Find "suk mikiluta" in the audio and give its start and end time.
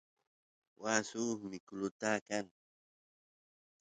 1.09-2.09